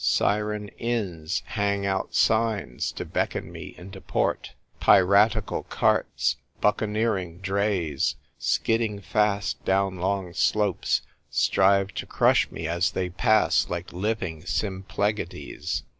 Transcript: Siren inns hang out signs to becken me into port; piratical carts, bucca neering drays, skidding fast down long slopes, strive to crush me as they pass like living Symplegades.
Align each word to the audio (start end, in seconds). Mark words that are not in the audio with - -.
Siren 0.03 0.69
inns 0.79 1.43
hang 1.45 1.85
out 1.85 2.15
signs 2.15 2.91
to 2.93 3.05
becken 3.05 3.51
me 3.51 3.75
into 3.77 4.01
port; 4.01 4.53
piratical 4.79 5.61
carts, 5.61 6.37
bucca 6.59 6.87
neering 6.87 7.39
drays, 7.39 8.15
skidding 8.39 8.99
fast 8.99 9.63
down 9.63 9.99
long 9.99 10.33
slopes, 10.33 11.03
strive 11.29 11.93
to 11.93 12.07
crush 12.07 12.49
me 12.49 12.67
as 12.67 12.89
they 12.89 13.09
pass 13.11 13.69
like 13.69 13.93
living 13.93 14.43
Symplegades. 14.43 15.83